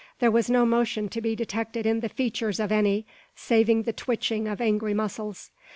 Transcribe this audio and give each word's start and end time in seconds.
There 0.17 0.31
was 0.31 0.49
no 0.49 0.65
motion 0.65 1.09
to 1.09 1.21
be 1.21 1.35
detected 1.35 1.85
in 1.85 1.99
the 1.99 2.09
features 2.09 2.59
of 2.59 2.71
any, 2.71 3.05
save 3.35 3.67
the 3.85 3.93
twitching 3.93 4.47
of 4.47 4.59
angry 4.59 4.95
muscles. 4.95 5.51